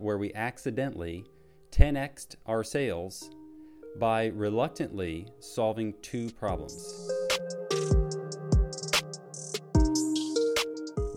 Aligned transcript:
where 0.00 0.18
we 0.18 0.32
accidentally 0.34 1.24
10xed 1.70 2.36
our 2.46 2.64
sales 2.64 3.30
by 3.98 4.26
reluctantly 4.26 5.28
solving 5.40 5.94
two 6.02 6.30
problems. 6.30 7.10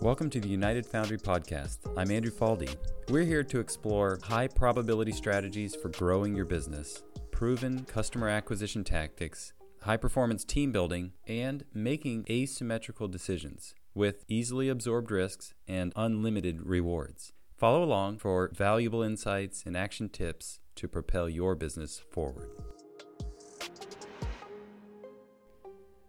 Welcome 0.00 0.30
to 0.30 0.40
the 0.40 0.48
United 0.48 0.86
Foundry 0.86 1.18
Podcast. 1.18 1.78
I'm 1.96 2.10
Andrew 2.10 2.32
Faldy. 2.32 2.74
We're 3.10 3.24
here 3.24 3.44
to 3.44 3.60
explore 3.60 4.18
high 4.22 4.48
probability 4.48 5.12
strategies 5.12 5.74
for 5.74 5.90
growing 5.90 6.34
your 6.34 6.46
business, 6.46 7.02
proven 7.30 7.84
customer 7.84 8.28
acquisition 8.28 8.82
tactics, 8.82 9.52
high 9.82 9.98
performance 9.98 10.44
team 10.44 10.72
building, 10.72 11.12
and 11.26 11.64
making 11.74 12.24
asymmetrical 12.30 13.08
decisions 13.08 13.74
with 13.94 14.24
easily 14.28 14.68
absorbed 14.68 15.10
risks 15.10 15.52
and 15.68 15.92
unlimited 15.96 16.66
rewards. 16.66 17.32
Follow 17.60 17.84
along 17.84 18.16
for 18.16 18.50
valuable 18.54 19.02
insights 19.02 19.64
and 19.66 19.76
action 19.76 20.08
tips 20.08 20.60
to 20.76 20.88
propel 20.88 21.28
your 21.28 21.54
business 21.54 21.98
forward. 21.98 22.48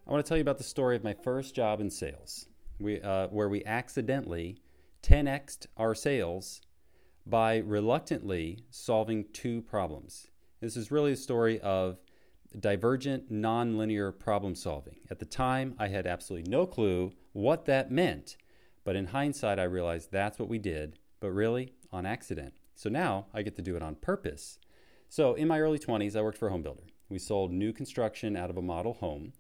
I 0.08 0.12
want 0.12 0.26
to 0.26 0.30
tell 0.30 0.38
you 0.38 0.44
about 0.44 0.60
the 0.60 0.64
story 0.64 0.96
of 0.96 1.04
my 1.04 1.14
first 1.14 1.54
job 1.54 1.82
in 1.82 1.90
sales, 1.90 2.48
we, 2.80 3.02
uh, 3.02 3.28
where 3.28 3.50
we 3.50 3.66
accidentally 3.66 4.60
10xed 5.04 5.66
our 5.76 5.94
sales 5.94 6.62
by 7.26 7.58
reluctantly 7.58 8.60
solving 8.70 9.26
two 9.34 9.62
problems. 9.62 10.28
This 10.62 10.78
is 10.78 10.90
really 10.90 11.12
a 11.12 11.18
story 11.18 11.60
of 11.60 12.00
divergent 12.58 13.30
nonlinear 13.30 14.18
problem 14.18 14.56
solving. 14.56 15.02
At 15.10 15.20
the 15.20 15.26
time, 15.26 15.76
I 15.78 15.90
had 15.90 16.08
absolutely 16.08 16.50
no 16.50 16.66
clue 16.66 17.12
what 17.34 17.66
that 17.66 17.92
meant, 17.92 18.38
but 18.86 18.96
in 18.96 19.08
hindsight, 19.08 19.60
I 19.60 19.64
realized 19.64 20.14
that's 20.14 20.40
what 20.40 20.48
we 20.48 20.58
did, 20.58 20.98
but 21.22 21.32
really 21.32 21.72
on 21.94 22.06
accident. 22.06 22.56
So 22.76 22.90
now 22.90 23.28
I 23.34 23.44
get 23.44 23.56
to 23.56 23.62
do 23.62 23.78
it 23.78 23.82
on 23.82 23.96
purpose. 23.96 24.60
So 25.08 25.36
in 25.36 25.48
my 25.48 25.62
early 25.62 25.80
20s, 25.80 26.18
I 26.18 26.22
worked 26.22 26.38
for 26.38 26.48
a 26.48 26.52
home 26.52 26.64
builder. 26.64 26.84
We 27.08 27.20
sold 27.20 27.52
new 27.52 27.72
construction 27.72 28.36
out 28.36 28.50
of 28.50 28.58
a 28.58 28.62
model 28.62 28.96
home. 28.96 29.32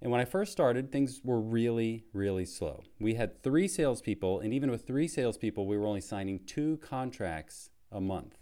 And 0.00 0.10
when 0.10 0.20
I 0.20 0.24
first 0.24 0.52
started, 0.52 0.90
things 0.90 1.20
were 1.24 1.40
really, 1.40 2.04
really 2.12 2.44
slow. 2.44 2.84
We 3.00 3.14
had 3.14 3.42
three 3.42 3.68
salespeople, 3.68 4.40
and 4.40 4.54
even 4.54 4.70
with 4.70 4.86
three 4.86 5.08
salespeople, 5.08 5.66
we 5.66 5.76
were 5.76 5.86
only 5.86 6.00
signing 6.00 6.40
two 6.46 6.78
contracts 6.78 7.70
a 7.90 8.00
month. 8.00 8.38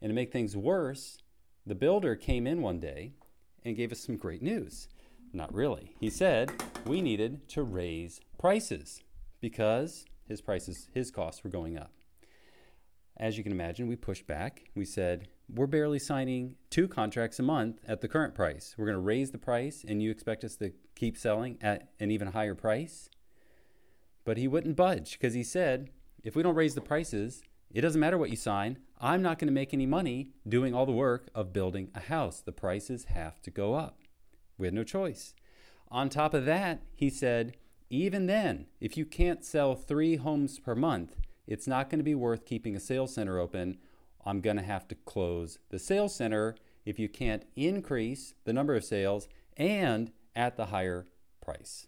And 0.00 0.10
to 0.10 0.14
make 0.14 0.32
things 0.32 0.56
worse, 0.56 1.18
the 1.66 1.74
builder 1.74 2.14
came 2.14 2.46
in 2.46 2.62
one 2.62 2.78
day 2.78 3.14
and 3.64 3.76
gave 3.76 3.90
us 3.90 4.00
some 4.00 4.16
great 4.16 4.42
news. 4.42 4.88
Not 5.32 5.52
really. 5.52 5.96
He 5.98 6.08
said 6.08 6.52
we 6.86 7.02
needed 7.02 7.48
to 7.50 7.64
raise 7.64 8.20
prices 8.38 9.02
because 9.40 10.06
his 10.28 10.40
prices, 10.40 10.88
his 10.94 11.10
costs 11.10 11.42
were 11.42 11.50
going 11.50 11.76
up. 11.76 11.90
As 13.18 13.38
you 13.38 13.42
can 13.42 13.52
imagine, 13.52 13.88
we 13.88 13.96
pushed 13.96 14.26
back. 14.26 14.64
We 14.74 14.84
said, 14.84 15.28
We're 15.48 15.66
barely 15.66 15.98
signing 15.98 16.56
two 16.68 16.86
contracts 16.86 17.38
a 17.38 17.42
month 17.42 17.80
at 17.86 18.00
the 18.00 18.08
current 18.08 18.34
price. 18.34 18.74
We're 18.76 18.86
going 18.86 18.96
to 18.96 19.00
raise 19.00 19.30
the 19.30 19.38
price, 19.38 19.84
and 19.86 20.02
you 20.02 20.10
expect 20.10 20.44
us 20.44 20.56
to 20.56 20.72
keep 20.94 21.16
selling 21.16 21.56
at 21.62 21.88
an 21.98 22.10
even 22.10 22.28
higher 22.28 22.54
price? 22.54 23.08
But 24.24 24.36
he 24.36 24.48
wouldn't 24.48 24.76
budge 24.76 25.12
because 25.12 25.34
he 25.34 25.42
said, 25.42 25.90
If 26.22 26.36
we 26.36 26.42
don't 26.42 26.54
raise 26.54 26.74
the 26.74 26.80
prices, 26.80 27.42
it 27.70 27.80
doesn't 27.80 28.00
matter 28.00 28.18
what 28.18 28.30
you 28.30 28.36
sign. 28.36 28.78
I'm 29.00 29.22
not 29.22 29.38
going 29.38 29.48
to 29.48 29.52
make 29.52 29.72
any 29.72 29.86
money 29.86 30.30
doing 30.48 30.74
all 30.74 30.86
the 30.86 30.92
work 30.92 31.28
of 31.34 31.52
building 31.52 31.90
a 31.94 32.00
house. 32.00 32.40
The 32.40 32.52
prices 32.52 33.04
have 33.04 33.40
to 33.42 33.50
go 33.50 33.74
up. 33.74 34.00
We 34.58 34.66
had 34.66 34.74
no 34.74 34.84
choice. 34.84 35.34
On 35.90 36.08
top 36.08 36.34
of 36.34 36.44
that, 36.46 36.82
he 36.94 37.10
said, 37.10 37.56
even 37.88 38.26
then, 38.26 38.66
if 38.80 38.96
you 38.96 39.06
can't 39.06 39.44
sell 39.44 39.74
three 39.74 40.16
homes 40.16 40.58
per 40.58 40.74
month, 40.74 41.16
it's 41.46 41.66
not 41.66 41.90
going 41.90 41.98
to 41.98 42.04
be 42.04 42.14
worth 42.14 42.44
keeping 42.44 42.76
a 42.76 42.80
sales 42.80 43.14
center 43.14 43.38
open. 43.38 43.78
I'm 44.24 44.40
going 44.40 44.56
to 44.56 44.62
have 44.62 44.88
to 44.88 44.94
close 44.94 45.58
the 45.70 45.78
sales 45.78 46.14
center 46.14 46.56
if 46.84 46.98
you 46.98 47.08
can't 47.08 47.44
increase 47.54 48.34
the 48.44 48.52
number 48.52 48.74
of 48.74 48.84
sales 48.84 49.28
and 49.56 50.10
at 50.34 50.56
the 50.56 50.66
higher 50.66 51.06
price. 51.40 51.86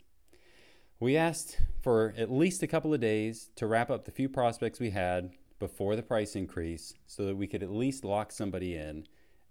We 1.01 1.17
asked 1.17 1.59
for 1.81 2.15
at 2.17 2.31
least 2.31 2.63
a 2.63 2.67
couple 2.67 2.93
of 2.93 3.01
days 3.01 3.51
to 3.57 3.67
wrap 3.67 3.91
up 3.91 4.05
the 4.05 4.11
few 4.11 4.29
prospects 4.29 4.81
we 4.81 4.91
had 4.91 5.31
before 5.59 5.97
the 5.97 6.03
price 6.03 6.35
increase 6.35 6.95
so 7.07 7.27
that 7.27 7.37
we 7.37 7.47
could 7.47 7.63
at 7.63 7.71
least 7.71 8.05
lock 8.05 8.33
somebody 8.33 8.75
in 8.75 9.07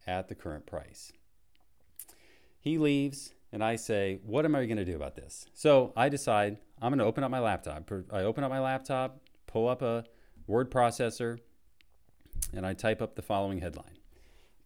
at 0.05 0.27
the 0.27 0.35
current 0.35 0.65
price. 0.65 1.11
He 2.59 2.77
leaves, 2.77 3.33
and 3.51 3.63
I 3.63 3.77
say, 3.77 4.19
What 4.25 4.45
am 4.45 4.55
I 4.55 4.65
going 4.65 4.77
to 4.77 4.85
do 4.85 4.95
about 4.95 5.15
this? 5.15 5.45
So 5.53 5.93
I 5.95 6.09
decide 6.09 6.57
I'm 6.81 6.91
going 6.91 6.99
to 6.99 7.05
open 7.05 7.23
up 7.23 7.31
my 7.31 7.39
laptop. 7.39 7.89
I 8.11 8.23
open 8.23 8.43
up 8.43 8.49
my 8.49 8.59
laptop, 8.59 9.21
pull 9.47 9.67
up 9.67 9.81
a 9.81 10.05
word 10.45 10.69
processor, 10.69 11.39
and 12.53 12.65
I 12.65 12.73
type 12.73 13.01
up 13.01 13.15
the 13.15 13.21
following 13.21 13.59
headline 13.59 13.97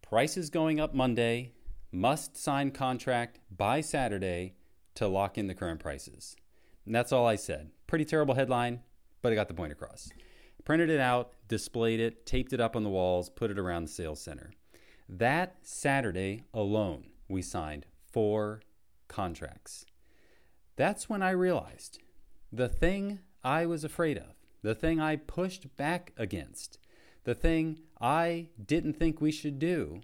Prices 0.01 0.49
going 0.49 0.79
up 0.79 0.93
Monday, 0.93 1.53
must 1.91 2.35
sign 2.35 2.71
contract 2.71 3.39
by 3.49 3.81
Saturday 3.81 4.55
to 4.95 5.07
lock 5.07 5.37
in 5.37 5.47
the 5.47 5.55
current 5.55 5.79
prices. 5.79 6.35
And 6.85 6.93
that's 6.93 7.11
all 7.11 7.25
I 7.25 7.35
said. 7.35 7.71
Pretty 7.87 8.05
terrible 8.05 8.35
headline, 8.35 8.81
but 9.21 9.31
I 9.31 9.35
got 9.35 9.47
the 9.47 9.53
point 9.53 9.71
across. 9.71 10.09
Printed 10.65 10.89
it 10.89 10.99
out, 10.99 11.31
displayed 11.47 11.99
it, 11.99 12.25
taped 12.25 12.53
it 12.53 12.61
up 12.61 12.75
on 12.75 12.83
the 12.83 12.89
walls, 12.89 13.29
put 13.29 13.51
it 13.51 13.59
around 13.59 13.85
the 13.85 13.91
sales 13.91 14.21
center. 14.21 14.51
That 15.07 15.57
Saturday 15.63 16.43
alone, 16.53 17.07
we 17.27 17.41
signed 17.41 17.85
four 18.11 18.61
contracts. 19.07 19.85
That's 20.75 21.09
when 21.09 21.21
I 21.21 21.31
realized 21.31 21.99
the 22.51 22.69
thing 22.69 23.19
I 23.43 23.65
was 23.65 23.83
afraid 23.83 24.17
of, 24.17 24.35
the 24.61 24.75
thing 24.75 24.99
I 24.99 25.15
pushed 25.15 25.75
back 25.75 26.13
against, 26.17 26.77
the 27.23 27.35
thing 27.35 27.79
I 27.99 28.49
didn't 28.63 28.93
think 28.93 29.19
we 29.19 29.31
should 29.31 29.59
do, 29.59 30.01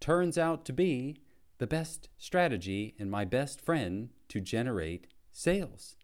turns 0.00 0.36
out 0.36 0.64
to 0.64 0.72
be 0.72 1.16
the 1.58 1.66
best 1.66 2.08
strategy 2.18 2.94
and 2.98 3.10
my 3.10 3.24
best 3.24 3.60
friend 3.60 4.10
to 4.28 4.40
generate 4.40 5.06
sales. 5.32 5.96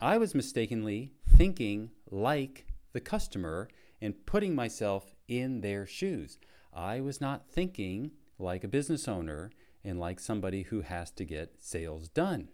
I 0.00 0.18
was 0.18 0.34
mistakenly 0.34 1.12
thinking 1.26 1.90
like 2.10 2.66
the 2.92 3.00
customer 3.00 3.68
and 4.00 4.26
putting 4.26 4.54
myself 4.54 5.14
in 5.28 5.60
their 5.60 5.86
shoes. 5.86 6.38
I 6.74 7.00
was 7.00 7.20
not 7.20 7.48
thinking 7.48 8.10
like 8.38 8.64
a 8.64 8.68
business 8.68 9.06
owner 9.06 9.50
and 9.84 9.98
like 9.98 10.20
somebody 10.20 10.62
who 10.62 10.80
has 10.82 11.10
to 11.12 11.24
get 11.24 11.62
sales 11.62 12.08
done. 12.08 12.48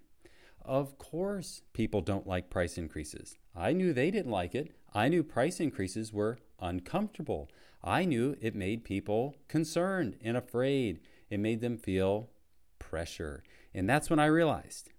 Of 0.60 0.98
course, 0.98 1.62
people 1.72 2.02
don't 2.02 2.26
like 2.26 2.50
price 2.50 2.76
increases. 2.76 3.36
I 3.58 3.72
knew 3.72 3.92
they 3.92 4.12
didn't 4.12 4.30
like 4.30 4.54
it. 4.54 4.70
I 4.94 5.08
knew 5.08 5.24
price 5.24 5.58
increases 5.58 6.12
were 6.12 6.38
uncomfortable. 6.60 7.50
I 7.82 8.04
knew 8.04 8.36
it 8.40 8.54
made 8.54 8.84
people 8.84 9.34
concerned 9.48 10.16
and 10.22 10.36
afraid. 10.36 11.00
It 11.28 11.40
made 11.40 11.60
them 11.60 11.76
feel 11.76 12.30
pressure. 12.78 13.42
And 13.74 13.88
that's 13.88 14.08
when 14.08 14.20
I 14.20 14.26
realized 14.26 14.90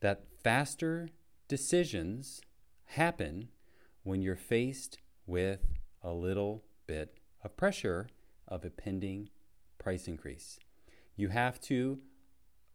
that 0.00 0.24
faster 0.42 1.08
decisions 1.48 2.40
happen 2.86 3.48
when 4.04 4.22
you're 4.22 4.36
faced 4.36 4.98
with 5.26 5.66
a 6.02 6.12
little 6.12 6.62
bit 6.86 7.18
of 7.42 7.56
pressure 7.56 8.08
of 8.46 8.64
a 8.64 8.70
pending 8.70 9.30
price 9.78 10.06
increase. 10.06 10.58
You 11.16 11.28
have 11.28 11.60
to 11.62 11.98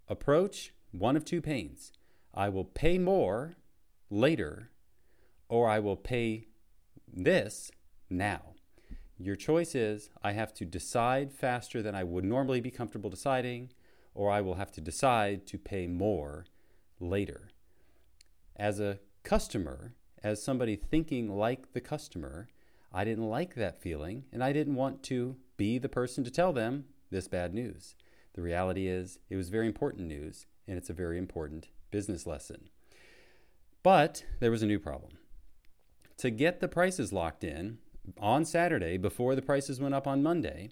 approach 0.09 0.73
one 0.91 1.15
of 1.15 1.23
two 1.23 1.41
pains. 1.41 1.93
I 2.33 2.49
will 2.49 2.65
pay 2.65 2.97
more 2.97 3.55
later, 4.09 4.71
or 5.49 5.67
I 5.69 5.79
will 5.79 5.95
pay 5.95 6.47
this 7.11 7.71
now. 8.09 8.53
Your 9.17 9.35
choice 9.35 9.75
is 9.75 10.09
I 10.21 10.33
have 10.33 10.53
to 10.55 10.65
decide 10.65 11.31
faster 11.31 11.81
than 11.81 11.95
I 11.95 12.03
would 12.03 12.25
normally 12.25 12.59
be 12.59 12.71
comfortable 12.71 13.09
deciding, 13.09 13.71
or 14.13 14.29
I 14.29 14.41
will 14.41 14.55
have 14.55 14.71
to 14.73 14.81
decide 14.81 15.47
to 15.47 15.57
pay 15.57 15.87
more 15.87 16.45
later. 16.99 17.49
As 18.55 18.79
a 18.79 18.99
customer, 19.23 19.93
as 20.23 20.43
somebody 20.43 20.75
thinking 20.75 21.29
like 21.29 21.73
the 21.73 21.81
customer, 21.81 22.47
I 22.91 23.03
didn't 23.03 23.29
like 23.29 23.55
that 23.55 23.81
feeling, 23.81 24.25
and 24.31 24.43
I 24.43 24.53
didn't 24.53 24.75
want 24.75 25.03
to 25.03 25.35
be 25.57 25.77
the 25.77 25.89
person 25.89 26.23
to 26.23 26.31
tell 26.31 26.53
them 26.53 26.85
this 27.11 27.27
bad 27.27 27.53
news. 27.53 27.95
The 28.33 28.41
reality 28.41 28.87
is, 28.87 29.19
it 29.29 29.35
was 29.35 29.49
very 29.49 29.67
important 29.67 30.07
news, 30.07 30.45
and 30.67 30.77
it's 30.77 30.89
a 30.89 30.93
very 30.93 31.17
important 31.17 31.69
business 31.91 32.25
lesson. 32.25 32.69
But 33.83 34.25
there 34.39 34.51
was 34.51 34.63
a 34.63 34.67
new 34.67 34.79
problem. 34.79 35.13
To 36.19 36.29
get 36.29 36.61
the 36.61 36.67
prices 36.67 37.11
locked 37.11 37.43
in 37.43 37.79
on 38.19 38.45
Saturday 38.45 38.97
before 38.97 39.35
the 39.35 39.41
prices 39.41 39.81
went 39.81 39.95
up 39.95 40.07
on 40.07 40.23
Monday, 40.23 40.69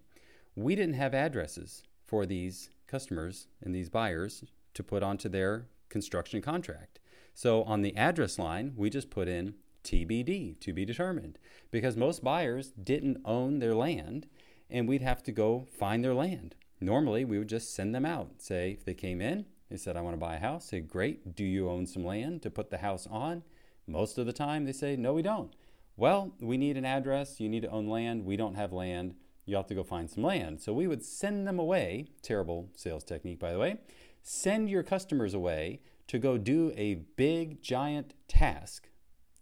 we 0.55 0.75
didn't 0.75 0.95
have 0.95 1.13
addresses 1.13 1.83
for 2.05 2.25
these 2.25 2.69
customers 2.87 3.47
and 3.61 3.75
these 3.75 3.89
buyers 3.89 4.45
to 4.73 4.83
put 4.83 5.03
onto 5.03 5.27
their 5.27 5.67
construction 5.89 6.41
contract. 6.41 6.99
So 7.33 7.63
on 7.63 7.81
the 7.81 7.95
address 7.97 8.39
line, 8.39 8.73
we 8.77 8.89
just 8.89 9.09
put 9.09 9.27
in 9.27 9.55
TBD, 9.83 10.59
to 10.61 10.71
be 10.71 10.85
determined, 10.85 11.37
because 11.71 11.97
most 11.97 12.23
buyers 12.23 12.71
didn't 12.81 13.21
own 13.25 13.59
their 13.59 13.75
land 13.75 14.27
and 14.69 14.87
we'd 14.87 15.01
have 15.01 15.21
to 15.23 15.31
go 15.31 15.67
find 15.77 16.03
their 16.03 16.13
land. 16.13 16.55
Normally, 16.79 17.25
we 17.25 17.37
would 17.37 17.49
just 17.49 17.75
send 17.75 17.93
them 17.93 18.05
out. 18.05 18.41
Say, 18.41 18.71
if 18.71 18.85
they 18.85 18.93
came 18.93 19.21
in, 19.21 19.45
they 19.69 19.77
said, 19.77 19.97
I 19.97 20.01
want 20.01 20.13
to 20.13 20.19
buy 20.19 20.35
a 20.35 20.39
house. 20.39 20.65
Say, 20.65 20.79
great, 20.79 21.35
do 21.35 21.43
you 21.43 21.69
own 21.69 21.85
some 21.85 22.05
land 22.05 22.41
to 22.43 22.49
put 22.49 22.69
the 22.69 22.77
house 22.77 23.07
on? 23.09 23.43
Most 23.87 24.17
of 24.17 24.25
the 24.25 24.33
time, 24.33 24.65
they 24.65 24.71
say, 24.71 24.95
no, 24.95 25.13
we 25.13 25.21
don't. 25.21 25.53
Well, 25.95 26.33
we 26.39 26.57
need 26.57 26.77
an 26.77 26.85
address. 26.85 27.39
You 27.39 27.49
need 27.49 27.61
to 27.61 27.69
own 27.69 27.87
land. 27.87 28.25
We 28.25 28.37
don't 28.37 28.55
have 28.55 28.73
land. 28.73 29.15
You 29.45 29.55
have 29.57 29.67
to 29.67 29.75
go 29.75 29.83
find 29.83 30.09
some 30.09 30.23
land. 30.23 30.61
So 30.61 30.73
we 30.73 30.87
would 30.87 31.03
send 31.03 31.47
them 31.47 31.59
away. 31.59 32.07
Terrible 32.21 32.69
sales 32.75 33.03
technique, 33.03 33.39
by 33.39 33.51
the 33.51 33.59
way. 33.59 33.77
Send 34.21 34.69
your 34.69 34.83
customers 34.83 35.33
away 35.33 35.81
to 36.07 36.17
go 36.17 36.37
do 36.37 36.71
a 36.75 36.95
big, 37.15 37.61
giant 37.61 38.13
task 38.27 38.89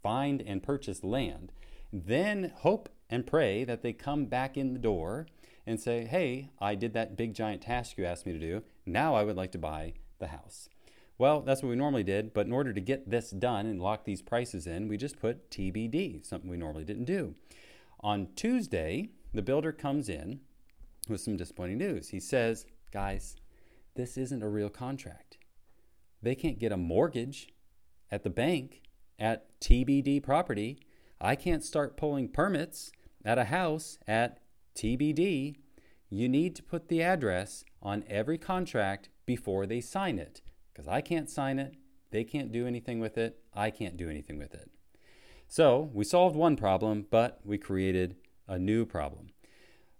find 0.02 0.42
and 0.42 0.62
purchase 0.62 1.04
land. 1.04 1.52
Then 1.92 2.52
hope 2.56 2.88
and 3.08 3.26
pray 3.26 3.64
that 3.64 3.82
they 3.82 3.92
come 3.92 4.26
back 4.26 4.56
in 4.56 4.72
the 4.72 4.78
door 4.78 5.26
and 5.66 5.78
say, 5.78 6.04
Hey, 6.04 6.50
I 6.60 6.74
did 6.74 6.92
that 6.94 7.16
big, 7.16 7.34
giant 7.34 7.62
task 7.62 7.96
you 7.96 8.04
asked 8.04 8.26
me 8.26 8.32
to 8.32 8.38
do. 8.38 8.62
Now 8.84 9.14
I 9.14 9.22
would 9.22 9.36
like 9.36 9.52
to 9.52 9.58
buy 9.58 9.94
the 10.18 10.28
house. 10.28 10.68
Well, 11.22 11.42
that's 11.42 11.62
what 11.62 11.68
we 11.68 11.76
normally 11.76 12.02
did, 12.02 12.34
but 12.34 12.46
in 12.46 12.52
order 12.52 12.72
to 12.72 12.80
get 12.80 13.08
this 13.08 13.30
done 13.30 13.64
and 13.66 13.80
lock 13.80 14.04
these 14.04 14.20
prices 14.20 14.66
in, 14.66 14.88
we 14.88 14.96
just 14.96 15.20
put 15.20 15.52
TBD, 15.52 16.26
something 16.26 16.50
we 16.50 16.56
normally 16.56 16.82
didn't 16.82 17.04
do. 17.04 17.36
On 18.00 18.26
Tuesday, 18.34 19.10
the 19.32 19.40
builder 19.40 19.70
comes 19.70 20.08
in 20.08 20.40
with 21.08 21.20
some 21.20 21.36
disappointing 21.36 21.78
news. 21.78 22.08
He 22.08 22.18
says, 22.18 22.66
Guys, 22.90 23.36
this 23.94 24.16
isn't 24.16 24.42
a 24.42 24.48
real 24.48 24.68
contract. 24.68 25.38
They 26.20 26.34
can't 26.34 26.58
get 26.58 26.72
a 26.72 26.76
mortgage 26.76 27.50
at 28.10 28.24
the 28.24 28.28
bank 28.28 28.82
at 29.16 29.60
TBD 29.60 30.24
property. 30.24 30.80
I 31.20 31.36
can't 31.36 31.62
start 31.62 31.96
pulling 31.96 32.30
permits 32.30 32.90
at 33.24 33.38
a 33.38 33.44
house 33.44 33.96
at 34.08 34.40
TBD. 34.74 35.54
You 36.10 36.28
need 36.28 36.56
to 36.56 36.64
put 36.64 36.88
the 36.88 37.00
address 37.00 37.64
on 37.80 38.02
every 38.08 38.38
contract 38.38 39.08
before 39.24 39.66
they 39.66 39.80
sign 39.80 40.18
it 40.18 40.42
because 40.72 40.88
I 40.88 41.00
can't 41.00 41.28
sign 41.28 41.58
it. 41.58 41.74
They 42.10 42.24
can't 42.24 42.52
do 42.52 42.66
anything 42.66 43.00
with 43.00 43.16
it. 43.18 43.38
I 43.54 43.70
can't 43.70 43.96
do 43.96 44.08
anything 44.08 44.38
with 44.38 44.54
it. 44.54 44.70
So 45.48 45.90
we 45.92 46.04
solved 46.04 46.36
one 46.36 46.56
problem, 46.56 47.06
but 47.10 47.40
we 47.44 47.58
created 47.58 48.16
a 48.48 48.58
new 48.58 48.84
problem. 48.86 49.30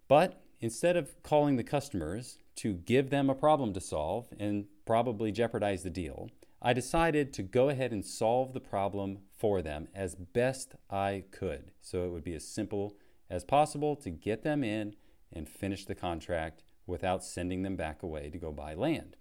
But 0.09 0.43
instead 0.61 0.97
of 0.97 1.23
calling 1.23 1.57
the 1.57 1.65
customers 1.65 2.39
to 2.57 2.75
give 2.75 3.11
them 3.11 3.29
a 3.29 3.35
problem 3.35 3.73
to 3.75 3.81
solve 3.81 4.29
and 4.39 4.67
probably 4.87 5.33
jeopardize 5.33 5.83
the 5.83 5.91
deal, 5.91 6.31
I 6.61 6.73
decided 6.73 7.33
to 7.35 7.43
go 7.43 7.69
ahead 7.69 7.93
and 7.93 8.05
solve 8.05 8.53
the 8.53 8.61
problem 8.61 9.19
for 9.37 9.63
them 9.63 9.89
as 9.95 10.15
best 10.15 10.75
I 10.89 11.25
could. 11.33 11.73
So 11.81 12.05
it 12.05 12.11
would 12.13 12.25
be 12.25 12.35
as 12.35 12.47
simple 12.47 12.97
as 13.29 13.43
possible 13.43 13.97
to 13.97 14.11
get 14.11 14.45
them 14.45 14.63
in 14.63 14.95
and 15.33 15.49
finish 15.49 15.85
the 15.85 15.95
contract 15.95 16.63
without 16.87 17.25
sending 17.25 17.63
them 17.63 17.75
back 17.75 18.03
away 18.03 18.31
to 18.31 18.39
go 18.39 18.53
buy 18.53 18.75
land. 18.75 19.17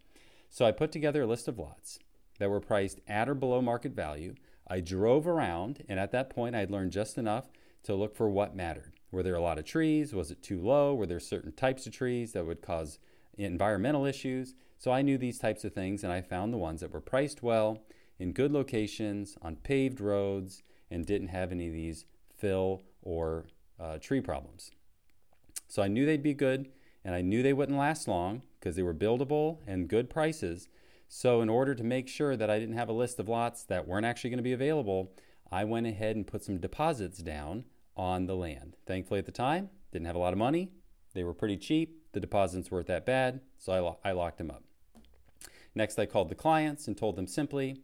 So 0.53 0.65
I 0.65 0.73
put 0.73 0.91
together 0.91 1.21
a 1.21 1.27
list 1.27 1.47
of 1.47 1.57
lots 1.57 1.97
that 2.37 2.49
were 2.49 2.59
priced 2.59 2.99
at 3.07 3.29
or 3.29 3.33
below 3.33 3.61
market 3.61 3.93
value. 3.93 4.35
I 4.67 4.81
drove 4.81 5.25
around, 5.25 5.83
and 5.87 5.97
at 5.97 6.11
that 6.11 6.29
point, 6.29 6.55
I 6.55 6.59
had 6.59 6.69
learned 6.69 6.91
just 6.91 7.17
enough 7.17 7.49
to 7.83 7.95
look 7.95 8.17
for 8.17 8.29
what 8.29 8.53
mattered. 8.53 8.91
Were 9.11 9.23
there 9.23 9.35
a 9.35 9.41
lot 9.41 9.57
of 9.57 9.63
trees? 9.63 10.13
Was 10.13 10.29
it 10.29 10.43
too 10.43 10.61
low? 10.61 10.93
Were 10.93 11.05
there 11.05 11.21
certain 11.21 11.53
types 11.53 11.87
of 11.87 11.93
trees 11.93 12.33
that 12.33 12.45
would 12.45 12.61
cause 12.61 12.99
environmental 13.37 14.05
issues? 14.05 14.53
So 14.77 14.91
I 14.91 15.01
knew 15.01 15.17
these 15.17 15.39
types 15.39 15.63
of 15.63 15.73
things, 15.73 16.03
and 16.03 16.11
I 16.11 16.21
found 16.21 16.51
the 16.51 16.57
ones 16.57 16.81
that 16.81 16.91
were 16.91 16.99
priced 16.99 17.41
well, 17.41 17.79
in 18.19 18.33
good 18.33 18.51
locations, 18.51 19.37
on 19.41 19.55
paved 19.55 20.01
roads, 20.01 20.63
and 20.89 21.05
didn't 21.05 21.29
have 21.29 21.53
any 21.53 21.67
of 21.67 21.73
these 21.73 22.03
fill 22.37 22.83
or 23.01 23.45
uh, 23.79 23.99
tree 23.99 24.19
problems. 24.19 24.71
So 25.69 25.81
I 25.81 25.87
knew 25.87 26.05
they'd 26.05 26.21
be 26.21 26.33
good, 26.33 26.67
and 27.05 27.15
I 27.15 27.21
knew 27.21 27.41
they 27.41 27.53
wouldn't 27.53 27.77
last 27.77 28.05
long 28.05 28.41
because 28.61 28.75
they 28.75 28.83
were 28.83 28.93
buildable 28.93 29.57
and 29.65 29.89
good 29.89 30.09
prices. 30.09 30.69
So, 31.09 31.41
in 31.41 31.49
order 31.49 31.75
to 31.75 31.83
make 31.83 32.07
sure 32.07 32.37
that 32.37 32.49
I 32.49 32.57
didn't 32.57 32.77
have 32.77 32.87
a 32.87 32.93
list 32.93 33.19
of 33.19 33.27
lots 33.27 33.63
that 33.63 33.87
weren't 33.87 34.05
actually 34.05 34.29
going 34.29 34.37
to 34.37 34.43
be 34.43 34.53
available, 34.53 35.11
I 35.51 35.65
went 35.65 35.87
ahead 35.87 36.15
and 36.15 36.25
put 36.25 36.43
some 36.45 36.59
deposits 36.59 37.17
down 37.17 37.65
on 37.97 38.27
the 38.27 38.35
land. 38.35 38.77
Thankfully, 38.85 39.19
at 39.19 39.25
the 39.25 39.31
time, 39.33 39.69
didn't 39.91 40.05
have 40.05 40.15
a 40.15 40.19
lot 40.19 40.31
of 40.31 40.39
money. 40.39 40.71
They 41.13 41.25
were 41.25 41.33
pretty 41.33 41.57
cheap. 41.57 41.97
The 42.13 42.21
deposits 42.21 42.71
weren't 42.71 42.87
that 42.87 43.05
bad, 43.05 43.41
so 43.57 43.73
I, 43.73 43.79
lo- 43.79 43.99
I 44.05 44.11
locked 44.11 44.37
them 44.37 44.51
up. 44.51 44.63
Next, 45.75 45.99
I 45.99 46.05
called 46.05 46.29
the 46.29 46.35
clients 46.35 46.87
and 46.87 46.97
told 46.97 47.15
them 47.15 47.27
simply, 47.27 47.81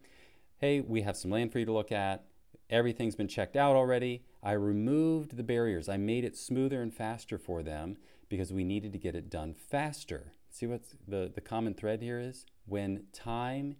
hey, 0.58 0.80
we 0.80 1.02
have 1.02 1.16
some 1.16 1.30
land 1.30 1.52
for 1.52 1.58
you 1.58 1.66
to 1.66 1.72
look 1.72 1.92
at. 1.92 2.24
Everything's 2.70 3.16
been 3.16 3.28
checked 3.28 3.56
out 3.56 3.76
already. 3.76 4.22
I 4.42 4.52
removed 4.52 5.36
the 5.36 5.42
barriers. 5.42 5.88
I 5.88 5.96
made 5.96 6.24
it 6.24 6.36
smoother 6.36 6.80
and 6.80 6.92
faster 6.92 7.38
for 7.38 7.62
them 7.62 7.96
because 8.28 8.52
we 8.52 8.64
needed 8.64 8.92
to 8.92 8.98
get 8.98 9.14
it 9.14 9.30
done 9.30 9.54
faster. 9.54 10.32
See 10.50 10.66
what 10.66 10.82
the, 11.06 11.30
the 11.32 11.40
common 11.40 11.74
thread 11.74 12.02
here 12.02 12.18
is? 12.18 12.46
When 12.66 13.04
time 13.12 13.76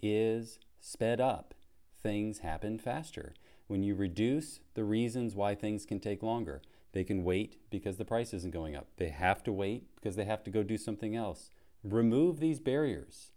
is 0.00 0.58
sped 0.80 1.20
up, 1.20 1.54
things 2.02 2.40
happen 2.40 2.78
faster. 2.78 3.34
When 3.66 3.82
you 3.82 3.94
reduce 3.94 4.60
the 4.74 4.84
reasons 4.84 5.34
why 5.34 5.54
things 5.54 5.86
can 5.86 6.00
take 6.00 6.22
longer, 6.22 6.62
they 6.92 7.04
can 7.04 7.24
wait 7.24 7.56
because 7.70 7.96
the 7.96 8.04
price 8.04 8.34
isn't 8.34 8.52
going 8.52 8.76
up. 8.76 8.88
They 8.98 9.08
have 9.08 9.42
to 9.44 9.52
wait 9.52 9.86
because 9.96 10.16
they 10.16 10.24
have 10.24 10.44
to 10.44 10.50
go 10.50 10.62
do 10.62 10.76
something 10.76 11.16
else. 11.16 11.50
Remove 11.82 12.38
these 12.38 12.60
barriers. 12.60 13.32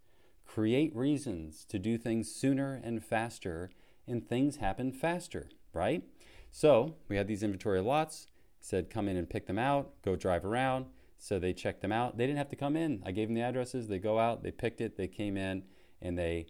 Create 0.45 0.95
reasons 0.95 1.65
to 1.65 1.79
do 1.79 1.97
things 1.97 2.31
sooner 2.31 2.79
and 2.83 3.03
faster, 3.03 3.71
and 4.07 4.27
things 4.27 4.57
happen 4.57 4.91
faster, 4.91 5.49
right? 5.73 6.03
So 6.51 6.95
we 7.07 7.15
had 7.15 7.27
these 7.27 7.43
inventory 7.43 7.81
lots, 7.81 8.27
said 8.59 8.89
come 8.89 9.07
in 9.07 9.17
and 9.17 9.29
pick 9.29 9.47
them 9.47 9.59
out, 9.59 10.01
go 10.03 10.15
drive 10.15 10.45
around. 10.45 10.85
So 11.25 11.39
they 11.39 11.53
checked 11.53 11.81
them 11.81 11.91
out. 11.91 12.17
They 12.17 12.27
didn't 12.27 12.37
have 12.37 12.49
to 12.49 12.55
come 12.55 12.77
in. 12.77 13.01
I 13.03 13.09
gave 13.09 13.29
them 13.29 13.33
the 13.33 13.41
addresses. 13.41 13.87
They 13.87 13.97
go 13.97 14.19
out, 14.19 14.43
they 14.43 14.51
picked 14.51 14.79
it, 14.79 14.95
they 14.95 15.07
came 15.07 15.37
in, 15.37 15.63
and 15.99 16.15
they 16.15 16.45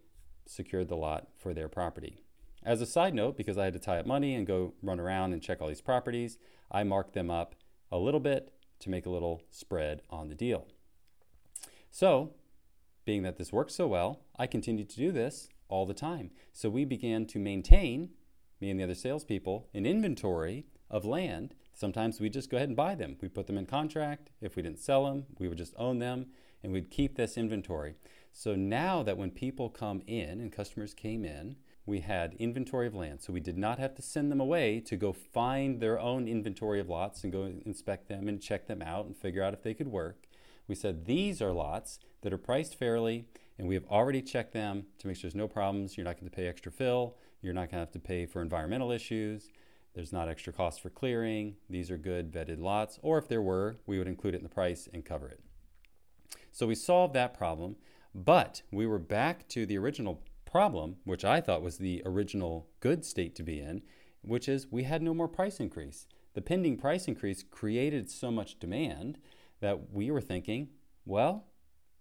secured 0.45 0.89
the 0.89 0.97
lot 0.97 1.29
for 1.37 1.53
their 1.53 1.69
property. 1.69 2.17
As 2.61 2.81
a 2.81 2.85
side 2.85 3.15
note, 3.15 3.37
because 3.37 3.57
I 3.57 3.63
had 3.63 3.71
to 3.71 3.79
tie 3.79 3.99
up 3.99 4.05
money 4.05 4.35
and 4.35 4.45
go 4.45 4.73
run 4.83 4.99
around 4.99 5.31
and 5.31 5.41
check 5.41 5.61
all 5.61 5.69
these 5.69 5.79
properties, 5.79 6.37
I 6.69 6.83
marked 6.83 7.13
them 7.13 7.31
up 7.31 7.55
a 7.89 7.97
little 7.97 8.19
bit 8.19 8.51
to 8.79 8.89
make 8.89 9.05
a 9.05 9.09
little 9.09 9.43
spread 9.49 10.01
on 10.09 10.27
the 10.27 10.35
deal. 10.35 10.67
So 11.89 12.33
being 13.05 13.23
that 13.23 13.37
this 13.37 13.53
worked 13.53 13.71
so 13.71 13.87
well, 13.87 14.25
I 14.37 14.45
continued 14.45 14.89
to 14.89 14.97
do 14.97 15.13
this 15.13 15.47
all 15.69 15.85
the 15.85 15.93
time. 15.93 16.31
So 16.51 16.69
we 16.69 16.83
began 16.83 17.27
to 17.27 17.39
maintain, 17.39 18.09
me 18.59 18.71
and 18.71 18.77
the 18.77 18.83
other 18.83 18.93
salespeople, 18.93 19.69
an 19.73 19.85
inventory 19.85 20.65
of 20.89 21.05
land. 21.05 21.55
Sometimes 21.75 22.21
we 22.21 22.29
just 22.29 22.49
go 22.49 22.55
ahead 22.55 22.69
and 22.69 22.75
buy 22.75 22.95
them. 22.95 23.17
We 23.21 23.27
put 23.27 23.47
them 23.47 23.57
in 23.57 23.65
contract. 23.65 24.31
If 24.39 24.55
we 24.55 24.63
didn't 24.63 24.79
sell 24.79 25.05
them, 25.05 25.25
we 25.37 25.49
would 25.49 25.57
just 25.57 25.73
own 25.77 25.99
them 25.99 26.27
and 26.63 26.71
we'd 26.71 26.89
keep 26.89 27.15
this 27.15 27.37
inventory. 27.37 27.95
So 28.31 28.55
now 28.55 29.03
that 29.03 29.17
when 29.17 29.29
people 29.29 29.69
come 29.69 30.01
in 30.07 30.39
and 30.39 30.51
customers 30.51 30.93
came 30.93 31.25
in, 31.25 31.57
we 31.85 31.99
had 31.99 32.33
inventory 32.39 32.87
of 32.87 32.95
land. 32.95 33.21
So 33.21 33.33
we 33.33 33.41
did 33.41 33.57
not 33.57 33.77
have 33.77 33.93
to 33.95 34.01
send 34.01 34.31
them 34.31 34.39
away 34.39 34.79
to 34.81 34.95
go 34.95 35.11
find 35.13 35.79
their 35.79 35.99
own 35.99 36.27
inventory 36.27 36.79
of 36.79 36.89
lots 36.89 37.23
and 37.23 37.31
go 37.31 37.43
inspect 37.65 38.07
them 38.07 38.27
and 38.27 38.41
check 38.41 38.67
them 38.67 38.81
out 38.81 39.05
and 39.05 39.15
figure 39.15 39.43
out 39.43 39.53
if 39.53 39.61
they 39.61 39.73
could 39.73 39.89
work. 39.89 40.27
We 40.67 40.75
said 40.75 41.05
these 41.05 41.41
are 41.41 41.51
lots 41.51 41.99
that 42.21 42.33
are 42.33 42.37
priced 42.39 42.79
fairly, 42.79 43.25
and 43.59 43.67
we 43.67 43.75
have 43.75 43.85
already 43.85 44.21
checked 44.21 44.53
them 44.53 44.85
to 44.97 45.07
make 45.07 45.17
sure 45.17 45.29
there's 45.29 45.35
no 45.35 45.47
problems. 45.47 45.95
You're 45.95 46.05
not 46.05 46.19
going 46.19 46.29
to 46.29 46.35
pay 46.35 46.47
extra 46.47 46.71
fill. 46.71 47.17
You're 47.41 47.53
not 47.53 47.69
going 47.69 47.77
to 47.77 47.79
have 47.79 47.91
to 47.91 47.99
pay 47.99 48.25
for 48.25 48.41
environmental 48.41 48.91
issues. 48.91 49.49
There's 49.95 50.13
not 50.13 50.27
extra 50.27 50.51
cost 50.51 50.81
for 50.81 50.89
clearing. 50.89 51.55
These 51.69 51.89
are 51.89 51.97
good 51.97 52.31
vetted 52.31 52.59
lots. 52.59 52.99
Or 53.01 53.17
if 53.17 53.29
there 53.29 53.41
were, 53.41 53.77
we 53.87 53.97
would 53.97 54.07
include 54.07 54.35
it 54.35 54.37
in 54.37 54.43
the 54.43 54.49
price 54.49 54.89
and 54.93 55.05
cover 55.05 55.29
it. 55.29 55.39
So 56.51 56.67
we 56.67 56.75
solved 56.75 57.13
that 57.13 57.33
problem, 57.33 57.77
but 58.13 58.61
we 58.71 58.85
were 58.85 58.99
back 58.99 59.47
to 59.49 59.65
the 59.65 59.77
original 59.77 60.21
problem, 60.45 60.97
which 61.05 61.23
I 61.23 61.39
thought 61.39 61.61
was 61.61 61.77
the 61.77 62.01
original 62.05 62.67
good 62.81 63.05
state 63.05 63.35
to 63.35 63.43
be 63.43 63.59
in, 63.59 63.81
which 64.21 64.49
is 64.49 64.67
we 64.69 64.83
had 64.83 65.01
no 65.01 65.13
more 65.13 65.27
price 65.29 65.59
increase. 65.59 66.07
The 66.33 66.41
pending 66.41 66.77
price 66.77 67.07
increase 67.07 67.43
created 67.43 68.09
so 68.09 68.31
much 68.31 68.59
demand 68.59 69.17
that 69.61 69.93
we 69.93 70.11
were 70.11 70.21
thinking, 70.21 70.69
well, 71.05 71.45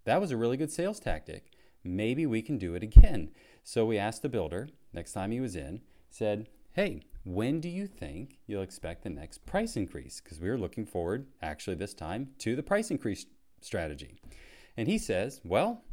that 0.05 0.21
was 0.21 0.33
a 0.33 0.37
really 0.37 0.57
good 0.57 0.73
sales 0.73 0.99
tactic. 0.99 1.53
Maybe 1.85 2.27
we 2.27 2.43
can 2.43 2.59
do 2.59 2.75
it 2.75 2.83
again. 2.83 3.31
So 3.63 3.87
we 3.87 3.99
asked 3.99 4.23
the 4.23 4.29
builder, 4.29 4.69
next 4.93 5.13
time 5.13 5.31
he 5.31 5.41
was 5.41 5.55
in, 5.55 5.81
said, 6.11 6.49
Hey, 6.73 7.03
when 7.25 7.61
do 7.61 7.69
you 7.69 7.87
think 7.87 8.39
you'll 8.47 8.63
expect 8.63 9.03
the 9.03 9.11
next 9.11 9.47
price 9.47 9.77
increase? 9.77 10.21
Because 10.21 10.41
we 10.41 10.49
were 10.49 10.59
looking 10.59 10.87
forward, 10.87 11.27
actually, 11.43 11.77
this 11.77 11.95
time 11.95 12.29
to 12.39 12.55
the 12.55 12.63
price 12.63 12.91
increase 12.91 13.27
strategy. 13.61 14.17
And 14.77 14.89
he 14.89 14.99
says, 14.99 15.41
Well, 15.45 15.85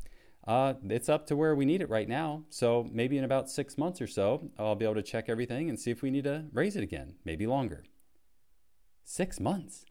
uh, 0.47 0.73
it's 0.89 1.09
up 1.09 1.27
to 1.27 1.35
where 1.35 1.55
we 1.55 1.65
need 1.65 1.81
it 1.81 1.89
right 1.89 2.09
now. 2.09 2.43
So 2.50 2.88
maybe 2.91 3.17
in 3.17 3.23
about 3.23 3.50
six 3.50 3.77
months 3.77 4.01
or 4.01 4.07
so, 4.07 4.50
I'll 4.57 4.75
be 4.75 4.85
able 4.85 4.95
to 4.95 5.03
check 5.03 5.29
everything 5.29 5.69
and 5.69 5.79
see 5.79 5.91
if 5.91 6.01
we 6.01 6.11
need 6.11 6.23
to 6.23 6.45
raise 6.51 6.75
it 6.75 6.83
again, 6.83 7.15
maybe 7.23 7.47
longer. 7.47 7.83
Six 9.03 9.39
months 9.39 9.85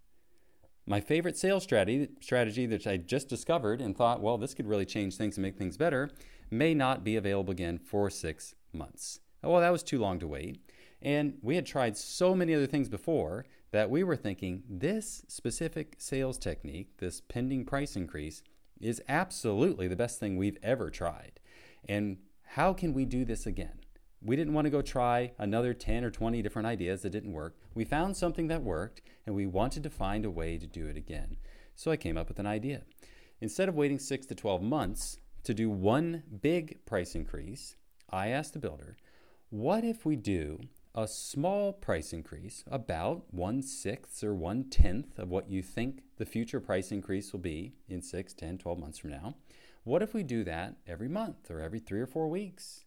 my 0.90 1.00
favorite 1.00 1.38
sales 1.38 1.62
strategy, 1.62 2.08
strategy 2.20 2.66
that 2.66 2.84
I 2.84 2.96
just 2.96 3.28
discovered 3.28 3.80
and 3.80 3.96
thought, 3.96 4.20
well, 4.20 4.36
this 4.36 4.54
could 4.54 4.66
really 4.66 4.84
change 4.84 5.16
things 5.16 5.36
and 5.36 5.42
make 5.42 5.56
things 5.56 5.76
better, 5.76 6.10
may 6.50 6.74
not 6.74 7.04
be 7.04 7.14
available 7.14 7.52
again 7.52 7.78
for 7.78 8.10
six 8.10 8.56
months. 8.72 9.20
Well, 9.40 9.60
that 9.60 9.70
was 9.70 9.84
too 9.84 10.00
long 10.00 10.18
to 10.18 10.26
wait. 10.26 10.60
And 11.02 11.38
we 11.42 11.56
had 11.56 11.66
tried 11.66 11.96
so 11.96 12.34
many 12.34 12.54
other 12.54 12.66
things 12.66 12.88
before 12.88 13.46
that 13.72 13.90
we 13.90 14.02
were 14.02 14.16
thinking 14.16 14.62
this 14.68 15.22
specific 15.28 15.94
sales 15.98 16.36
technique, 16.36 16.98
this 16.98 17.20
pending 17.20 17.64
price 17.64 17.96
increase, 17.96 18.42
is 18.80 19.02
absolutely 19.08 19.88
the 19.88 19.96
best 19.96 20.18
thing 20.18 20.36
we've 20.36 20.58
ever 20.62 20.90
tried. 20.90 21.40
And 21.88 22.18
how 22.54 22.72
can 22.72 22.92
we 22.92 23.04
do 23.04 23.24
this 23.24 23.46
again? 23.46 23.78
We 24.22 24.36
didn't 24.36 24.52
want 24.52 24.66
to 24.66 24.70
go 24.70 24.82
try 24.82 25.32
another 25.38 25.72
10 25.72 26.04
or 26.04 26.10
20 26.10 26.42
different 26.42 26.66
ideas 26.66 27.02
that 27.02 27.10
didn't 27.10 27.32
work. 27.32 27.56
We 27.74 27.84
found 27.84 28.16
something 28.16 28.48
that 28.48 28.62
worked 28.62 29.00
and 29.24 29.34
we 29.34 29.46
wanted 29.46 29.82
to 29.84 29.90
find 29.90 30.24
a 30.24 30.30
way 30.30 30.58
to 30.58 30.66
do 30.66 30.86
it 30.86 30.96
again. 30.96 31.36
So 31.74 31.90
I 31.90 31.96
came 31.96 32.18
up 32.18 32.28
with 32.28 32.38
an 32.38 32.46
idea. 32.46 32.82
Instead 33.40 33.68
of 33.68 33.76
waiting 33.76 33.98
6 33.98 34.26
to 34.26 34.34
12 34.34 34.62
months 34.62 35.16
to 35.44 35.54
do 35.54 35.70
one 35.70 36.22
big 36.42 36.84
price 36.84 37.14
increase, 37.14 37.76
I 38.10 38.28
asked 38.28 38.52
the 38.52 38.58
builder, 38.58 38.98
what 39.48 39.84
if 39.84 40.04
we 40.04 40.16
do 40.16 40.60
a 40.94 41.06
small 41.06 41.72
price 41.72 42.12
increase, 42.12 42.64
about 42.70 43.32
one 43.32 43.62
sixth 43.62 44.24
or 44.24 44.34
one 44.34 44.64
tenth 44.64 45.18
of 45.18 45.28
what 45.28 45.48
you 45.48 45.62
think 45.62 46.02
the 46.16 46.26
future 46.26 46.60
price 46.60 46.90
increase 46.90 47.32
will 47.32 47.40
be 47.40 47.74
in 47.88 48.02
6, 48.02 48.34
10, 48.34 48.58
12 48.58 48.78
months 48.78 48.98
from 48.98 49.10
now? 49.10 49.36
What 49.84 50.02
if 50.02 50.12
we 50.12 50.22
do 50.22 50.44
that 50.44 50.76
every 50.86 51.08
month 51.08 51.50
or 51.50 51.60
every 51.60 51.78
three 51.78 52.00
or 52.00 52.06
four 52.06 52.28
weeks? 52.28 52.84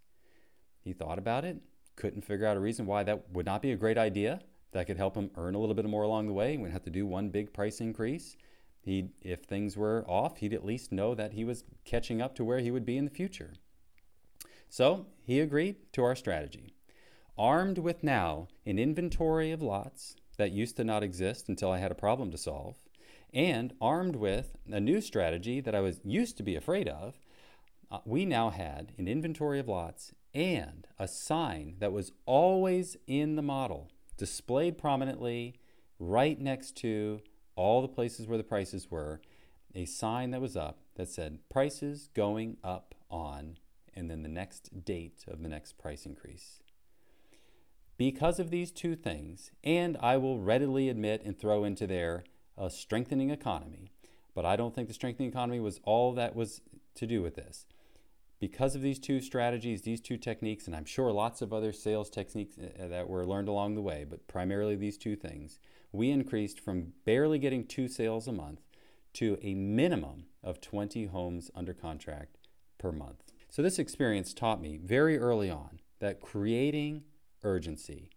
He 0.82 0.94
thought 0.94 1.18
about 1.18 1.46
it, 1.46 1.62
couldn't 1.96 2.26
figure 2.26 2.46
out 2.46 2.58
a 2.58 2.60
reason 2.60 2.86
why 2.86 3.04
that 3.04 3.32
would 3.32 3.46
not 3.46 3.62
be 3.62 3.72
a 3.72 3.78
great 3.78 3.98
idea. 3.98 4.42
That 4.74 4.88
could 4.88 4.98
help 4.98 5.16
him 5.16 5.30
earn 5.38 5.56
a 5.56 5.60
little 5.60 5.76
bit 5.76 5.86
more 5.86 6.04
along 6.04 6.28
the 6.28 6.34
way. 6.34 6.52
He 6.52 6.58
wouldn't 6.58 6.74
have 6.74 6.84
to 6.84 6.90
do 6.90 7.06
one 7.06 7.30
big 7.30 7.54
price 7.54 7.80
increase. 7.80 8.36
He, 8.82 9.10
if 9.22 9.44
things 9.44 9.78
were 9.78 10.04
off, 10.08 10.38
he'd 10.38 10.54
at 10.54 10.66
least 10.66 10.92
know 10.92 11.16
that 11.16 11.34
he 11.34 11.46
was 11.46 11.64
catching 11.86 12.22
up 12.22 12.36
to 12.36 12.44
where 12.44 12.60
he 12.60 12.72
would 12.72 12.86
be 12.86 12.98
in 12.98 13.06
the 13.06 13.12
future. 13.12 13.54
So 14.70 15.06
he 15.24 15.40
agreed 15.40 15.76
to 15.94 16.04
our 16.04 16.16
strategy. 16.16 16.73
Armed 17.38 17.80
with 17.80 18.04
now 18.04 18.48
an 18.64 18.78
inventory 18.78 19.52
of 19.52 19.62
lots 19.62 20.16
that 20.38 20.52
used 20.52 20.78
to 20.78 20.84
not 20.84 21.02
exist 21.02 21.50
until 21.50 21.72
I 21.72 21.80
had 21.80 21.92
a 21.92 21.96
problem 21.96 22.30
to 22.30 22.38
solve, 22.38 22.76
and 23.34 23.74
armed 23.82 24.16
with 24.16 24.56
a 24.72 24.80
new 24.80 25.02
strategy 25.02 25.60
that 25.60 25.74
I 25.74 25.80
was 25.80 26.00
used 26.04 26.38
to 26.38 26.44
be 26.44 26.56
afraid 26.56 26.88
of, 26.88 27.16
uh, 27.92 28.00
we 28.06 28.26
now 28.26 28.52
had 28.52 28.94
an 28.98 29.08
inventory 29.08 29.60
of 29.60 29.68
lots 29.68 30.14
and 30.36 30.88
a 31.00 31.08
sign 31.08 31.76
that 31.80 31.92
was 31.92 32.12
always 32.28 32.98
in 33.08 33.36
the 33.36 33.42
model, 33.42 33.90
displayed 34.18 34.78
prominently 34.78 35.56
right 35.98 36.40
next 36.40 36.78
to 36.78 37.22
all 37.56 37.82
the 37.82 37.88
places 37.88 38.28
where 38.28 38.38
the 38.38 38.44
prices 38.44 38.92
were, 38.92 39.22
a 39.74 39.86
sign 39.86 40.30
that 40.32 40.42
was 40.42 40.56
up 40.56 40.80
that 40.96 41.10
said 41.10 41.40
prices 41.50 42.10
going 42.14 42.58
up 42.64 42.94
on, 43.10 43.58
and 43.96 44.10
then 44.10 44.22
the 44.22 44.30
next 44.30 44.86
date 44.86 45.24
of 45.28 45.42
the 45.42 45.50
next 45.50 45.80
price 45.80 46.06
increase. 46.06 46.63
Because 48.04 48.38
of 48.38 48.50
these 48.50 48.70
two 48.70 48.98
things, 48.98 49.52
and 49.64 49.96
I 50.02 50.18
will 50.18 50.38
readily 50.38 50.90
admit 50.90 51.22
and 51.24 51.40
throw 51.40 51.64
into 51.64 51.88
there 51.88 52.26
a 52.58 52.70
strengthening 52.70 53.30
economy, 53.30 53.94
but 54.36 54.46
I 54.46 54.58
don't 54.58 54.76
think 54.76 54.90
the 54.90 54.94
strengthening 54.94 55.30
economy 55.30 55.62
was 55.62 55.80
all 55.86 56.12
that 56.16 56.36
was 56.36 56.60
to 56.96 57.08
do 57.08 57.22
with 57.22 57.36
this. 57.36 57.66
Because 58.42 58.76
of 58.76 58.82
these 58.82 59.00
two 59.00 59.22
strategies, 59.22 59.84
these 59.84 60.02
two 60.02 60.18
techniques, 60.18 60.68
and 60.68 60.76
I'm 60.76 60.84
sure 60.84 61.14
lots 61.14 61.42
of 61.42 61.54
other 61.54 61.72
sales 61.72 62.10
techniques 62.10 62.58
uh, 62.58 62.90
that 62.90 63.08
were 63.08 63.26
learned 63.26 63.48
along 63.48 63.76
the 63.76 63.82
way, 63.82 64.04
but 64.04 64.28
primarily 64.28 64.76
these 64.76 64.98
two 64.98 65.16
things, 65.16 65.58
we 65.94 66.12
increased 66.12 66.60
from 66.60 66.92
barely 67.06 67.40
getting 67.40 67.66
two 67.66 67.88
sales 67.88 68.28
a 68.28 68.34
month 68.34 68.60
to 69.14 69.38
a 69.42 69.54
minimum 69.54 70.26
of 70.44 70.60
20 70.60 71.06
homes 71.06 71.50
under 71.56 71.74
contract 71.74 72.38
per 72.78 72.92
month. 72.92 73.24
So, 73.50 73.62
this 73.62 73.80
experience 73.80 74.34
taught 74.34 74.60
me 74.60 74.76
very 74.76 75.18
early 75.18 75.50
on 75.50 75.80
that 76.00 76.20
creating 76.20 77.04
urgency, 77.44 78.10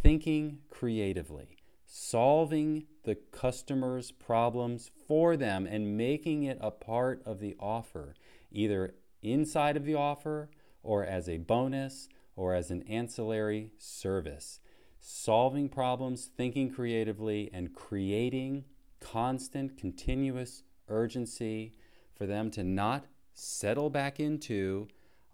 thinking 0.00 0.58
creatively, 0.70 1.56
solving 1.86 2.86
the 3.04 3.14
customer's 3.14 4.10
problems 4.10 4.90
for 5.06 5.36
them, 5.36 5.66
and 5.66 5.96
making 5.96 6.44
it 6.44 6.58
a 6.60 6.70
part 6.70 7.22
of 7.24 7.40
the 7.40 7.56
offer, 7.58 8.14
either 8.50 8.94
inside 9.22 9.76
of 9.76 9.84
the 9.84 9.94
offer 9.94 10.48
or 10.82 11.04
as 11.04 11.28
a 11.28 11.38
bonus 11.38 12.08
or 12.36 12.54
as 12.54 12.70
an 12.70 12.82
ancillary 12.82 13.70
service. 13.78 14.60
Solving 15.00 15.68
problems, 15.68 16.30
thinking 16.36 16.70
creatively, 16.70 17.50
and 17.52 17.74
creating 17.74 18.64
constant, 19.00 19.76
continuous 19.76 20.62
urgency 20.88 21.74
for 22.14 22.26
them 22.26 22.50
to 22.52 22.64
not 22.64 23.04
settle 23.34 23.90
back 23.90 24.18
into, 24.18 24.88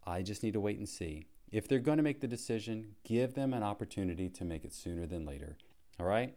I 0.04 0.22
just 0.22 0.42
need 0.42 0.54
to 0.54 0.60
wait 0.60 0.78
and 0.78 0.88
see. 0.88 1.26
If 1.52 1.66
they're 1.66 1.78
going 1.78 1.96
to 1.96 2.02
make 2.02 2.20
the 2.20 2.28
decision, 2.28 2.94
give 3.04 3.34
them 3.34 3.52
an 3.52 3.62
opportunity 3.62 4.28
to 4.28 4.44
make 4.44 4.64
it 4.64 4.72
sooner 4.72 5.06
than 5.06 5.26
later. 5.26 5.56
All 5.98 6.06
right? 6.06 6.34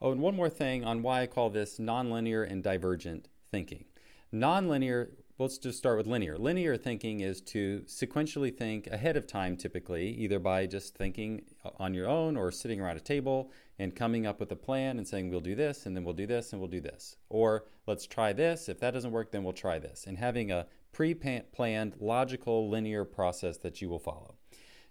Oh, 0.00 0.12
and 0.12 0.20
one 0.20 0.36
more 0.36 0.50
thing 0.50 0.84
on 0.84 1.02
why 1.02 1.22
I 1.22 1.26
call 1.26 1.50
this 1.50 1.78
nonlinear 1.78 2.50
and 2.50 2.62
divergent 2.62 3.28
thinking. 3.50 3.84
Nonlinear 4.32 5.08
let's 5.38 5.58
just 5.58 5.76
start 5.76 5.98
with 5.98 6.06
linear. 6.06 6.38
Linear 6.38 6.76
thinking 6.76 7.20
is 7.20 7.40
to 7.42 7.82
sequentially 7.86 8.56
think 8.56 8.86
ahead 8.86 9.16
of 9.16 9.26
time, 9.26 9.56
typically, 9.56 10.08
either 10.08 10.38
by 10.38 10.66
just 10.66 10.94
thinking 10.94 11.42
on 11.78 11.92
your 11.92 12.08
own 12.08 12.36
or 12.36 12.50
sitting 12.50 12.80
around 12.80 12.96
a 12.96 13.00
table 13.00 13.50
and 13.78 13.94
coming 13.94 14.26
up 14.26 14.40
with 14.40 14.50
a 14.52 14.56
plan 14.56 14.96
and 14.96 15.06
saying, 15.06 15.30
we'll 15.30 15.40
do 15.40 15.54
this, 15.54 15.84
and 15.84 15.94
then 15.94 16.04
we'll 16.04 16.14
do 16.14 16.26
this, 16.26 16.52
and 16.52 16.60
we'll 16.60 16.70
do 16.70 16.80
this. 16.80 17.16
Or 17.28 17.64
let's 17.86 18.06
try 18.06 18.32
this. 18.32 18.68
If 18.68 18.80
that 18.80 18.92
doesn't 18.92 19.12
work, 19.12 19.30
then 19.30 19.44
we'll 19.44 19.52
try 19.52 19.78
this. 19.78 20.06
And 20.06 20.16
having 20.16 20.50
a 20.50 20.66
pre 20.96 21.12
planned, 21.12 21.94
logical, 22.00 22.70
linear 22.70 23.04
process 23.04 23.58
that 23.58 23.82
you 23.82 23.88
will 23.90 23.98
follow. 23.98 24.34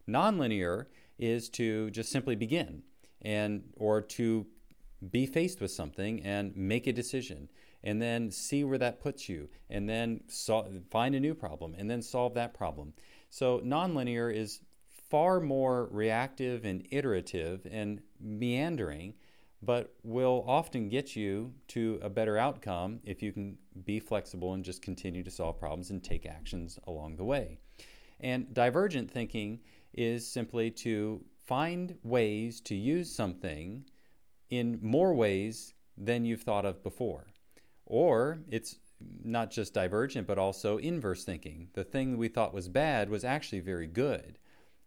Nonlinear 0.07 0.85
is 1.17 1.49
to 1.49 1.89
just 1.89 2.11
simply 2.11 2.35
begin 2.35 2.83
and 3.23 3.63
or 3.75 4.01
to 4.01 4.45
be 5.09 5.25
faced 5.25 5.59
with 5.59 5.71
something 5.71 6.21
and 6.21 6.55
make 6.55 6.85
a 6.85 6.93
decision 6.93 7.49
and 7.83 7.99
then 7.99 8.29
see 8.29 8.63
where 8.63 8.77
that 8.77 8.99
puts 8.99 9.27
you, 9.27 9.49
and 9.67 9.89
then 9.89 10.21
so- 10.27 10.67
find 10.91 11.15
a 11.15 11.19
new 11.19 11.33
problem, 11.33 11.73
and 11.75 11.89
then 11.89 12.03
solve 12.03 12.35
that 12.35 12.53
problem. 12.53 12.93
So, 13.31 13.59
nonlinear 13.61 14.33
is 14.33 14.61
far 15.09 15.39
more 15.39 15.87
reactive 15.91 16.65
and 16.65 16.87
iterative 16.91 17.65
and 17.69 18.01
meandering, 18.19 19.15
but 19.65 19.93
will 20.03 20.43
often 20.47 20.89
get 20.89 21.15
you 21.15 21.53
to 21.69 21.99
a 22.01 22.09
better 22.09 22.37
outcome 22.37 22.99
if 23.03 23.23
you 23.23 23.31
can 23.31 23.57
be 23.83 23.99
flexible 23.99 24.53
and 24.53 24.63
just 24.63 24.81
continue 24.81 25.23
to 25.23 25.31
solve 25.31 25.59
problems 25.59 25.89
and 25.89 26.03
take 26.03 26.25
actions 26.25 26.77
along 26.87 27.15
the 27.15 27.23
way. 27.23 27.57
And 28.19 28.53
divergent 28.53 29.09
thinking 29.11 29.59
is 29.93 30.27
simply 30.27 30.71
to 30.71 31.23
find 31.45 31.97
ways 32.03 32.61
to 32.61 32.75
use 32.75 33.13
something 33.13 33.85
in 34.49 34.79
more 34.81 35.13
ways 35.13 35.73
than 35.97 36.25
you've 36.25 36.43
thought 36.43 36.65
of 36.65 36.83
before. 36.83 37.27
Or 37.85 38.39
it's 38.49 38.77
not 39.23 39.51
just 39.51 39.73
divergent, 39.73 40.27
but 40.27 40.37
also 40.37 40.77
inverse 40.77 41.23
thinking. 41.23 41.69
The 41.73 41.83
thing 41.83 42.17
we 42.17 42.27
thought 42.27 42.53
was 42.53 42.67
bad 42.67 43.09
was 43.09 43.23
actually 43.23 43.59
very 43.59 43.87
good. 43.87 44.37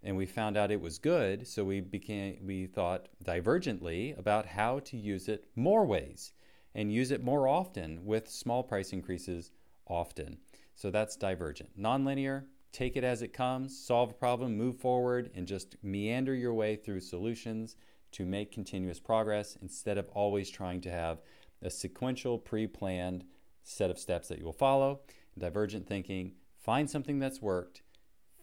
And 0.02 0.17
we 0.17 0.26
found 0.26 0.57
out 0.57 0.71
it 0.71 0.81
was 0.81 0.99
good, 0.99 1.47
so 1.47 1.64
we 1.64 1.81
became 1.81 2.38
we 2.45 2.67
thought 2.67 3.09
divergently 3.25 4.17
about 4.19 4.47
how 4.47 4.78
to 4.81 4.97
use 4.97 5.28
it 5.28 5.47
more 5.57 5.85
ways 5.85 6.33
and 6.75 6.93
use 6.93 7.11
it 7.11 7.23
more 7.23 7.49
often 7.49 8.05
with 8.05 8.28
small 8.28 8.62
price 8.62 8.93
increases 8.93 9.50
often. 9.87 10.38
So 10.75 10.90
that's 10.90 11.17
divergent. 11.17 11.71
Nonlinear, 11.76 12.45
take 12.73 12.97
it 12.97 13.02
as 13.02 13.23
it 13.23 13.33
comes, 13.33 13.76
solve 13.76 14.11
a 14.11 14.14
problem, 14.14 14.57
move 14.57 14.76
forward, 14.76 15.31
and 15.35 15.47
just 15.47 15.76
meander 15.83 16.35
your 16.35 16.55
way 16.55 16.76
through 16.76 17.00
solutions 17.00 17.75
to 18.12 18.25
make 18.25 18.52
continuous 18.52 19.00
progress 19.00 19.59
instead 19.61 19.99
of 19.99 20.09
always 20.11 20.50
trying 20.50 20.81
to 20.83 20.90
have 20.90 21.21
a 21.62 21.71
sequential, 21.71 22.38
pre 22.38 22.67
planned 22.67 23.25
set 23.64 23.90
of 23.90 23.99
steps 23.99 24.28
that 24.28 24.38
you 24.38 24.45
will 24.45 24.52
follow. 24.52 25.00
Divergent 25.37 25.87
thinking, 25.87 26.33
find 26.57 26.88
something 26.88 27.19
that's 27.19 27.43
worked, 27.43 27.83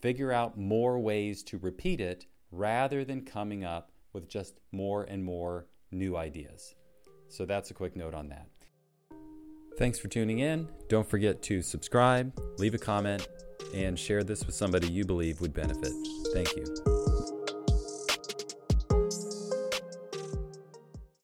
figure 0.01 0.31
out 0.31 0.57
more 0.57 0.99
ways 0.99 1.43
to 1.43 1.57
repeat 1.57 2.01
it 2.01 2.25
rather 2.51 3.03
than 3.03 3.21
coming 3.21 3.63
up 3.63 3.91
with 4.13 4.27
just 4.27 4.59
more 4.71 5.03
and 5.03 5.23
more 5.23 5.67
new 5.91 6.15
ideas. 6.15 6.75
So 7.27 7.45
that's 7.45 7.71
a 7.71 7.73
quick 7.73 7.95
note 7.95 8.13
on 8.13 8.29
that. 8.29 8.47
Thanks 9.77 9.99
for 9.99 10.07
tuning 10.07 10.39
in. 10.39 10.69
Don't 10.87 11.07
forget 11.07 11.41
to 11.43 11.61
subscribe, 11.61 12.39
leave 12.57 12.73
a 12.73 12.77
comment, 12.77 13.27
and 13.73 13.99
share 13.99 14.23
this 14.23 14.45
with 14.45 14.55
somebody 14.55 14.87
you 14.87 15.03
believe 15.03 15.41
would 15.41 15.53
benefit. 15.53 15.91
Thank 16.33 16.55
you. 16.55 16.94